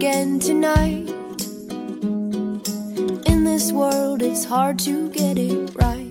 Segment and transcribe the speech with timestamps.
[0.00, 1.10] again tonight.
[3.26, 6.10] In this world, it's hard to get it right.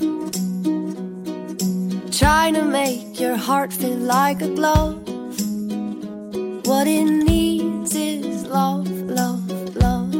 [2.11, 5.01] Trying to make your heart feel like a glove.
[6.67, 10.13] What it needs is love, love, love.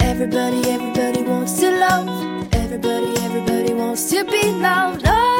[0.00, 2.08] Everybody, everybody wants to love.
[2.52, 5.04] Everybody, everybody wants to be loved.
[5.06, 5.35] Oh,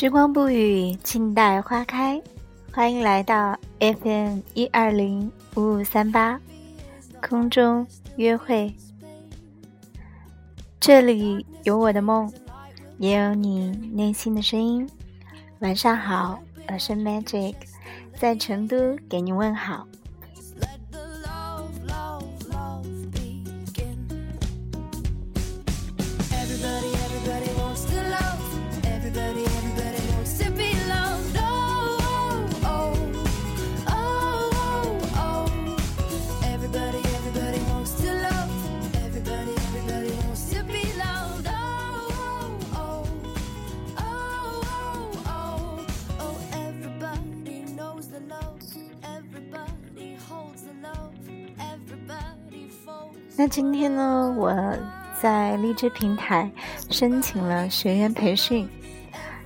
[0.00, 2.18] 时光不语，静待花开。
[2.72, 6.40] 欢迎来到 FM 一二零五五三八
[7.20, 7.86] 空中
[8.16, 8.74] 约会。
[10.80, 12.32] 这里有我的梦，
[12.96, 14.88] 也有你内心的声音。
[15.58, 16.40] 晚上好，
[16.72, 17.54] 我是 Magic，
[18.18, 19.86] 在成都给你问好。
[53.40, 54.54] 那今天呢，我
[55.18, 56.50] 在荔枝平台
[56.90, 58.68] 申请了学员培训。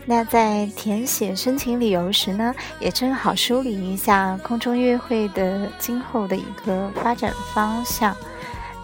[0.05, 8.17] 那在填写申请理由时呢，也正好梳理一下空中约会的今后的一个发展方向，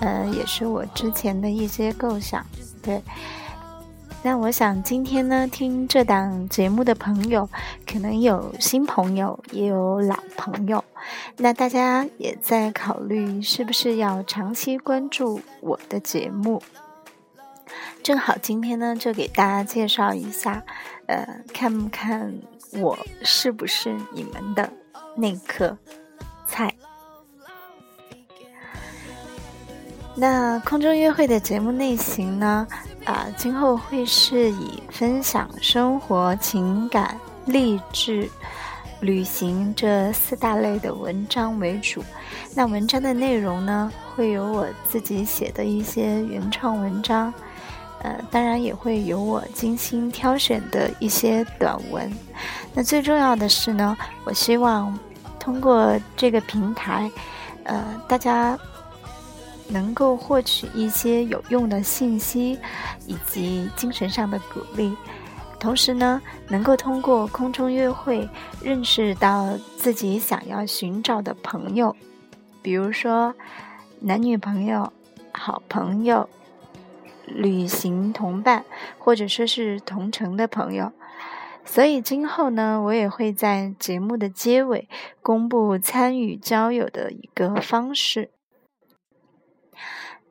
[0.00, 2.47] 呃，也是我之前的一些构想。
[2.81, 3.03] 对，
[4.22, 7.50] 那我想今天呢，听这档节目的朋友，
[7.84, 10.84] 可能有新朋友，也有老朋友。
[11.37, 16.62] 那大家也在考虑是不是要长期关注我的节目。
[18.03, 20.62] 正好今天呢，就给大家介绍一下，
[21.06, 22.34] 呃，看不看
[22.72, 24.72] 我是不是你们的
[25.16, 25.77] 那颗
[26.47, 26.75] 菜？
[30.17, 32.67] 那空中约会的节目类型呢？
[33.05, 38.28] 啊、今后会是以分享生活、情感、励志、
[39.00, 42.05] 旅行这四大类的文章为主。
[42.55, 47.33] 那文章的内容呢，会有我自己写的一些原创文章，
[48.03, 52.12] 呃，当然也会有我精心挑选的一些短文。
[52.75, 54.99] 那最重要的是呢，我希望
[55.38, 57.11] 通过这个平台，
[57.65, 58.59] 呃，大家
[59.69, 62.59] 能够获取一些有用的信息，
[63.06, 64.94] 以及精神上的鼓励。
[65.60, 68.28] 同时呢，能够通过空中约会
[68.62, 71.94] 认识到自己想要寻找的朋友，
[72.62, 73.34] 比如说
[74.00, 74.91] 男女朋友、
[75.32, 76.28] 好朋友、
[77.26, 78.65] 旅行同伴，
[78.99, 80.93] 或者说是同城的朋友。
[81.62, 84.88] 所以今后呢，我也会在节目的结尾
[85.20, 88.31] 公布参与交友的一个方式。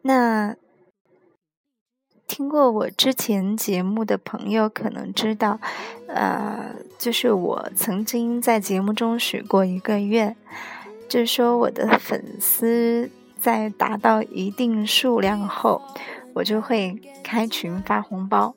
[0.01, 0.55] 那
[2.29, 5.59] 听过我之前节目的朋友可能知道，
[6.07, 10.35] 呃，就是我曾经在节目中许过一个愿，
[11.09, 13.09] 就是说我的粉丝
[13.41, 15.81] 在达到一定数量后，
[16.35, 18.53] 我就会开群发红包。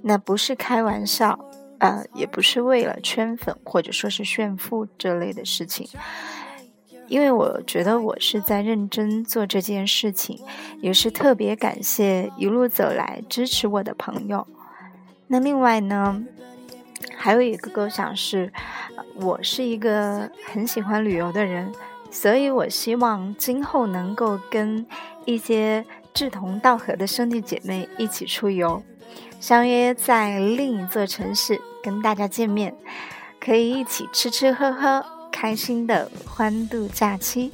[0.00, 1.38] 那不是开玩笑，
[1.80, 5.86] 呃，也不是为了圈粉或者说是炫富这类的事情。
[7.08, 10.38] 因为我觉得我是在认真做这件事情，
[10.80, 14.46] 也是特别感谢一路走来支持我的朋友。
[15.26, 16.22] 那另外呢，
[17.16, 18.52] 还有一个构想是，
[19.14, 21.72] 我是一个很喜欢旅游的人，
[22.10, 24.86] 所以我希望今后能够跟
[25.24, 25.84] 一些
[26.14, 28.82] 志同道合的兄弟姐妹一起出游，
[29.40, 32.74] 相约在另一座城市跟大家见面，
[33.40, 35.17] 可以一起吃吃喝喝。
[35.40, 37.52] 开心的欢度假期。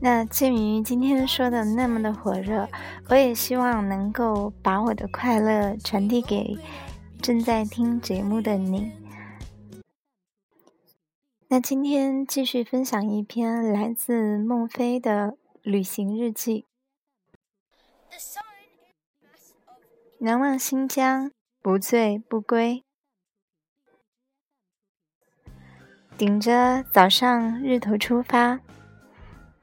[0.00, 2.66] 那鉴于今天说的那么的火热，
[3.08, 6.56] 我也希望能够把我的快乐传递给
[7.20, 8.90] 正在听节目的你。
[11.52, 16.64] 那今天继续分享一篇来自孟非的旅行日记。
[20.20, 22.84] 难忘新疆，不醉不归。
[26.16, 28.60] 顶着早上日头出发，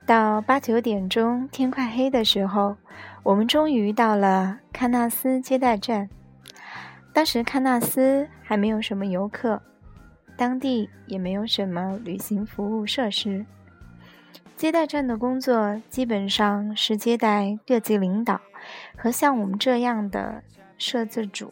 [0.05, 2.75] 到八九点钟，天快黑的时候，
[3.23, 6.09] 我们终于到了喀纳斯接待站。
[7.13, 9.61] 当时喀纳斯还没有什么游客，
[10.37, 13.45] 当地也没有什么旅行服务设施。
[14.55, 18.39] 接待站的工作基本上是接待各级领导
[18.95, 20.41] 和像我们这样的
[20.77, 21.51] 摄制组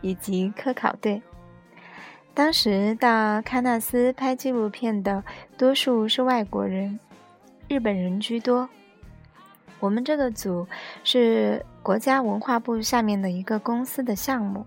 [0.00, 1.22] 以及科考队。
[2.34, 5.22] 当时到喀纳斯拍纪录片的
[5.58, 6.98] 多数是外国人，
[7.68, 8.68] 日本人居多。
[9.80, 10.66] 我们这个组
[11.02, 14.64] 是国家文化部下面的一个公司的项目。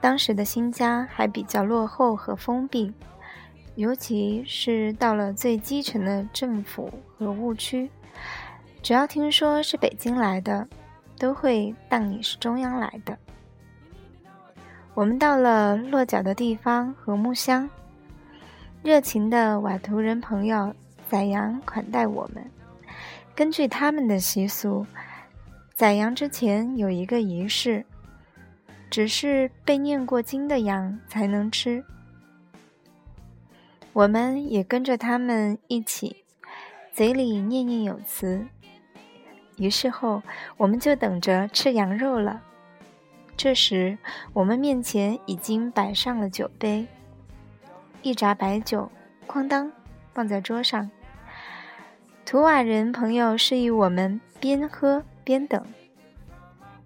[0.00, 2.92] 当时的新疆还比较落后和封闭，
[3.74, 7.90] 尤其是到了最基层的政府和务区，
[8.82, 10.68] 只要听说是北京来的，
[11.18, 13.18] 都会当你是中央来的。
[14.94, 17.68] 我们到了落脚的地方和木乡，
[18.82, 20.74] 热情的瓦图人朋友
[21.08, 22.50] 宰羊款待我们。
[23.34, 24.84] 根据他们的习俗，
[25.74, 27.84] 宰羊之前有一个仪式，
[28.90, 31.84] 只是被念过经的羊才能吃。
[33.92, 36.24] 我们也跟着他们一起，
[36.92, 38.46] 嘴里念念有词。
[39.56, 40.22] 仪式后，
[40.56, 42.42] 我们就等着吃羊肉了。
[43.36, 43.98] 这时，
[44.32, 46.86] 我们面前已经摆上了酒杯，
[48.02, 48.90] 一扎白酒，
[49.26, 49.72] 哐当
[50.14, 50.90] 放在桌上。
[52.24, 55.64] 图瓦人朋友示意我们边喝边等。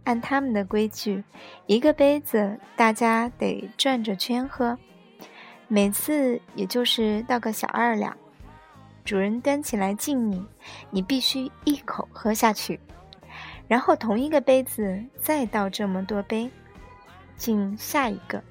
[0.04, 1.22] 按他们的规矩，
[1.66, 4.78] 一个杯子大家得转着圈喝，
[5.68, 8.16] 每次也就是倒个小二两。
[9.04, 10.46] 主人端起来敬你，
[10.90, 12.78] 你必须一口喝下去，
[13.66, 16.50] 然后同一个杯子再倒这么多杯，
[17.36, 18.42] 敬下一个，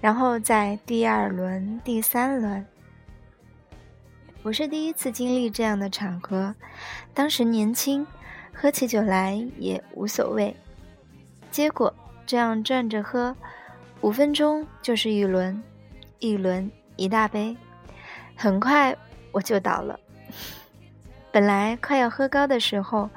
[0.00, 2.64] 然后在第二轮、第三轮。
[4.44, 6.54] 我是第一次经历这样的场合，
[7.12, 8.06] 当时年轻，
[8.60, 10.54] 喝起酒来也无所谓。
[11.48, 11.94] 结果
[12.26, 13.34] 这样转着喝，
[14.00, 15.62] 五分钟就是一轮，
[16.18, 17.56] 一轮一大杯，
[18.34, 18.96] 很快
[19.30, 19.98] 我就倒了。
[21.30, 23.08] 本来快要喝高的时候，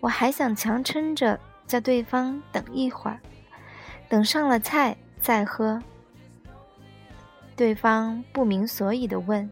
[0.00, 3.18] 我还想强撑着叫对方等一会儿，
[4.06, 5.82] 等上了菜再喝。
[7.56, 9.50] 对方不明所以的问。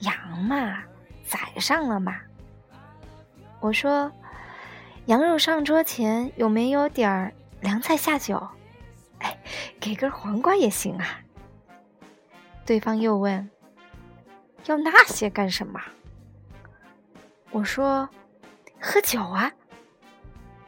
[0.00, 0.82] 羊嘛，
[1.24, 2.20] 宰上了嘛。
[3.60, 4.12] 我说，
[5.06, 8.40] 羊肉上桌前有没有点儿凉菜下酒？
[9.18, 9.36] 哎，
[9.80, 11.20] 给根黄瓜也行啊。
[12.64, 13.50] 对方又问，
[14.66, 15.80] 要那些干什么？
[17.50, 18.08] 我说，
[18.80, 19.50] 喝酒啊。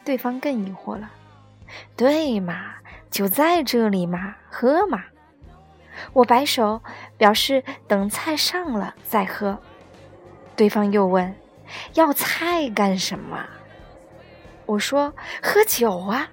[0.05, 1.11] 对方更疑惑了，
[1.97, 2.75] 对嘛，
[3.11, 5.05] 酒在这里嘛，喝嘛。
[6.13, 6.83] 我摆手
[7.17, 9.59] 表示等菜上了再喝。
[10.57, 11.35] 对方又问
[11.95, 13.47] ：“要菜干什么？”
[14.67, 15.13] 我说
[15.43, 16.29] ：“喝酒啊。”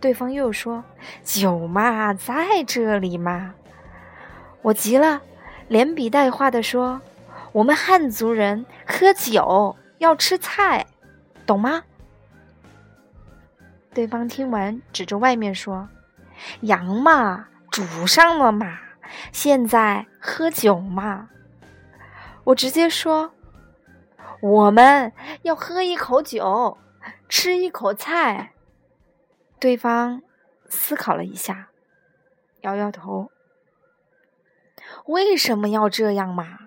[0.00, 0.84] 对方又说
[1.22, 3.54] ：“酒嘛，在这里嘛。”
[4.62, 5.20] 我急了，
[5.68, 7.00] 连比带话的说
[7.52, 10.86] ：“我们汉族人喝酒要吃菜，
[11.46, 11.82] 懂吗？”
[13.94, 15.88] 对方听完，指着外面说
[16.62, 18.78] ：“羊嘛。”煮上了嘛，
[19.32, 21.28] 现在喝酒嘛。
[22.44, 23.32] 我直接说，
[24.40, 26.78] 我们要喝一口酒，
[27.28, 28.52] 吃一口菜。
[29.58, 30.22] 对方
[30.68, 31.70] 思考了一下，
[32.60, 33.30] 摇摇头。
[35.06, 36.58] 为什么要这样嘛？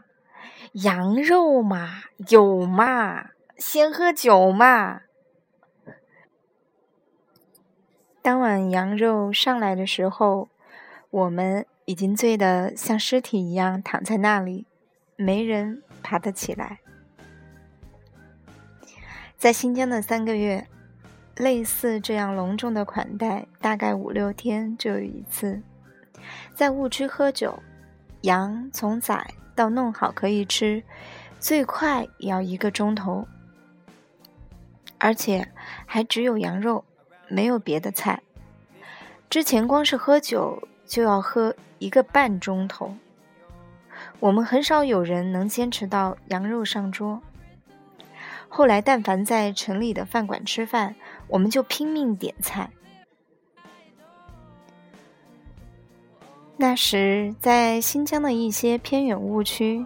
[0.74, 5.02] 羊肉嘛，有嘛，先喝酒嘛。
[8.22, 10.50] 当晚羊肉上来的时候。
[11.10, 14.68] 我们已经醉得像尸体一样躺在那里，
[15.16, 16.82] 没人爬得起来。
[19.38, 20.68] 在新疆的三个月，
[21.38, 25.62] 类似这样隆重的款待，大概五六天就有一次。
[26.56, 27.62] 在误区喝酒，
[28.22, 30.84] 羊从宰到弄好可以吃，
[31.40, 33.28] 最快也要一个钟头，
[34.98, 35.48] 而且
[35.86, 36.84] 还只有羊肉，
[37.28, 38.22] 没有别的菜。
[39.30, 40.68] 之前光是喝酒。
[40.88, 42.96] 就要喝一个半钟头。
[44.22, 47.22] 我们很少有人能坚持到羊肉上桌。
[48.50, 50.96] 后来，但凡在城里的饭馆吃饭，
[51.28, 52.70] 我们就拼命点菜。
[56.56, 59.86] 那时，在新疆的一些偏远误区，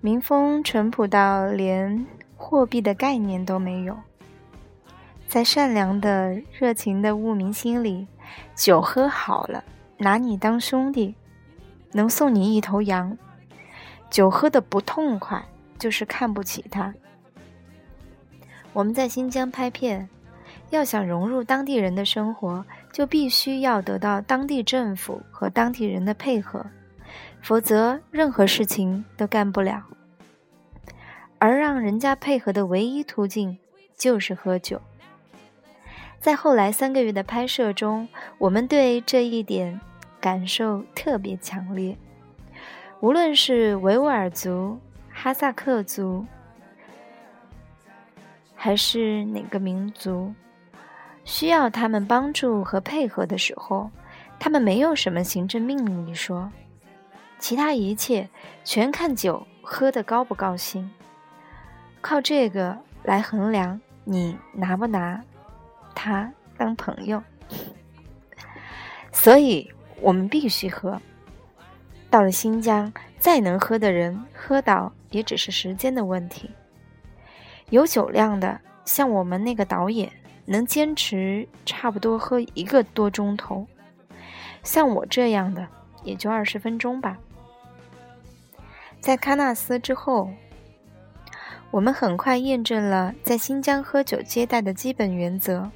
[0.00, 2.06] 民风淳朴到连
[2.36, 3.96] 货币的概念都没有。
[5.26, 8.06] 在善良的、热情的牧民心里，
[8.54, 9.64] 酒喝好了。
[9.96, 11.14] 拿你当兄弟，
[11.92, 13.18] 能送你一头羊，
[14.08, 15.44] 酒喝的不痛快，
[15.78, 16.94] 就是看不起他。
[18.72, 20.08] 我们在新疆拍片，
[20.70, 26.64] 要想融入当地人的生活，就必须要得到当地政府和当地人的配合，
[27.42, 29.82] 否则任何事情都干不了。
[31.38, 33.58] 而让人家配合的唯一途径
[33.96, 34.80] 就是喝酒。
[36.20, 39.80] 在后来三个月的拍摄中，我们对这一点
[40.20, 41.96] 感受特别强烈。
[43.00, 46.26] 无论是维吾尔族、哈萨克族，
[48.62, 50.34] 还是哪个民族，
[51.24, 53.90] 需要他们帮助和配合的时候，
[54.38, 56.52] 他们没有什么行政命令一说，
[57.38, 58.28] 其他一切
[58.62, 60.90] 全看酒喝得高不高兴。
[62.02, 65.24] 靠这个来衡量你拿不拿
[65.94, 67.22] 他当朋友，
[69.10, 71.00] 所以我们必须喝。
[72.10, 76.50] 到了新疆，再能喝的人喝倒也只是时间的问题。
[77.70, 80.12] 有酒量的，像我们那个导演，
[80.44, 83.64] 能坚持差不多喝一个多钟头；
[84.62, 85.66] 像我这样的，
[86.04, 87.18] 也就二十分钟吧。
[89.00, 90.30] 在喀纳斯之后。
[91.72, 95.70] 我们很快验证了在新疆喝酒接待的基本原则：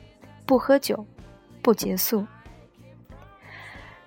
[0.45, 1.07] 不喝酒，
[1.63, 2.27] 不结束。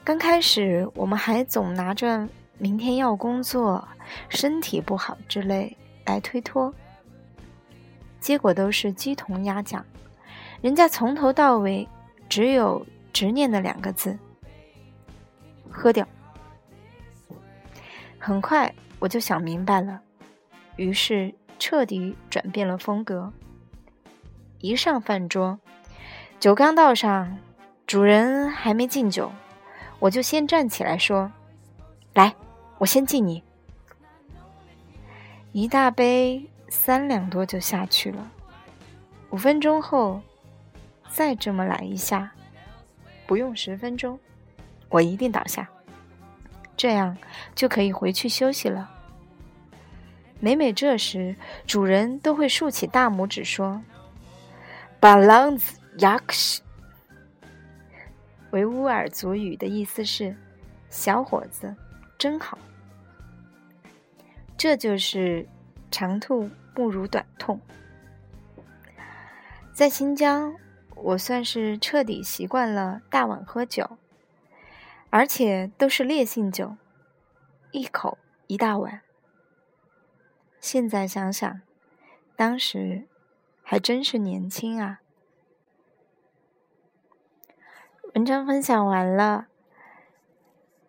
[0.03, 2.27] 刚开始，我们还总拿着
[2.57, 3.87] 明天要工作、
[4.27, 6.73] 身体不好之类来推脱，
[8.19, 9.85] 结果都是鸡同鸭讲。
[10.61, 11.87] 人家从头到尾
[12.27, 14.17] 只有执念的两个字：
[15.69, 16.07] 喝掉。
[18.17, 20.01] 很快我就想明白了，
[20.75, 21.33] 于是。
[21.59, 23.33] 彻底转变了风格。
[24.59, 25.57] 一上饭桌，
[26.39, 27.35] 酒刚倒上，
[27.87, 29.31] 主人还没敬酒，
[29.97, 31.31] 我就先站起来说
[32.13, 32.35] ：“来，
[32.77, 33.43] 我先敬你。”
[35.51, 38.31] 一大杯三两多就下去了。
[39.29, 40.21] 五分钟后，
[41.09, 42.31] 再这么来一下，
[43.25, 44.19] 不用十分钟，
[44.89, 45.67] 我一定倒下，
[46.75, 47.17] 这样
[47.53, 48.89] 就可以回去休息了。
[50.39, 53.81] 每每这时，主人都会竖起大拇指说
[54.99, 56.59] b a l a n s yaks”，
[58.51, 60.35] 维吾尔族语的意思是
[60.89, 61.75] “小伙子，
[62.17, 62.57] 真好”。
[64.55, 65.47] 这就是
[65.89, 67.59] 长吐不如短痛。
[69.73, 70.55] 在新疆，
[70.95, 73.97] 我算是彻底习惯了大碗喝酒，
[75.09, 76.75] 而且都是烈性酒，
[77.71, 78.17] 一口
[78.47, 79.01] 一大碗。
[80.59, 81.61] 现在想想，
[82.35, 83.07] 当时
[83.61, 85.01] 还真是年轻啊。
[88.15, 89.47] 文章分享完了，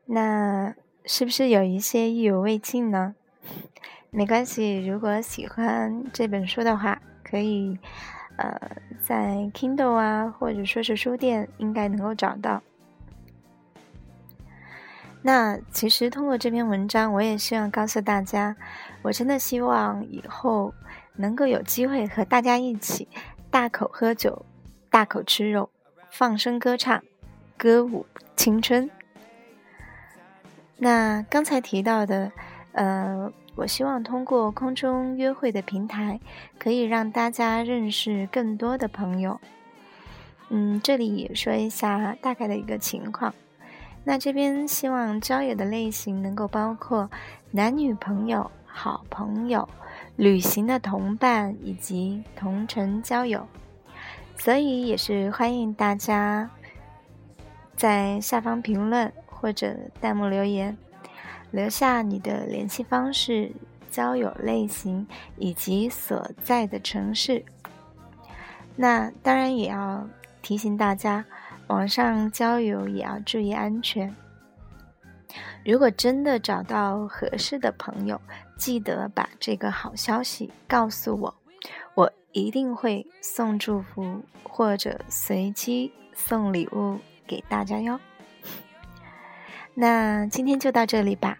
[0.06, 0.74] 那
[1.04, 3.14] 是不是有一些意犹未尽呢？
[4.10, 7.78] 没关系，如果喜欢这本书的话，可以
[8.36, 8.58] 呃
[9.02, 12.62] 在 Kindle 啊，或者说是书店，应该能够找到。
[15.20, 18.56] 那其实通过这篇文章，我也希望告诉大家，
[19.02, 20.72] 我真的希望以后
[21.16, 23.08] 能够有机会和大家一起
[23.50, 24.46] 大口喝酒、
[24.88, 25.68] 大口吃肉、
[26.08, 27.02] 放声歌唱、
[27.56, 28.88] 歌舞青春。
[30.78, 32.30] 那刚才提到的，
[32.72, 36.20] 呃，我希望通过空中约会的平台，
[36.60, 39.40] 可以让大家认识更多的朋友。
[40.48, 43.34] 嗯，这里也说一下大概的一个情况。
[44.04, 47.10] 那这边希望交友的类型能够包括
[47.50, 49.68] 男女朋友、好朋友、
[50.14, 53.44] 旅行的同伴以及同城交友，
[54.36, 56.48] 所以也是欢迎大家
[57.74, 60.78] 在下方评论或者弹幕留言，
[61.50, 63.52] 留下你的联系方式、
[63.90, 67.44] 交友类型以及所在的城市。
[68.76, 70.08] 那当然也要
[70.42, 71.24] 提醒大家。
[71.68, 74.16] 网上交友也要注意安全。
[75.62, 78.18] 如果真的找到合适的朋友，
[78.56, 81.34] 记得把这个好消息告诉我，
[81.94, 88.00] 我一定会送祝福或者随机送礼物给大家哟。
[89.80, 91.38] 那今天就到这里吧，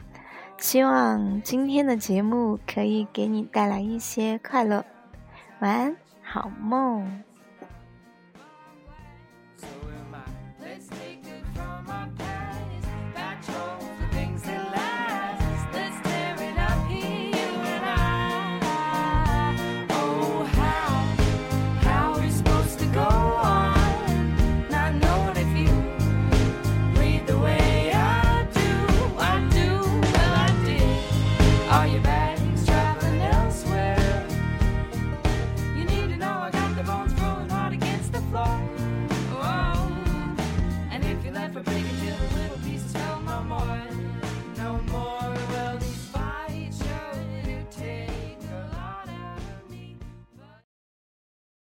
[0.59, 4.85] 希望今天的节目可以给你带来一些快乐。
[5.59, 7.25] 晚安，好梦。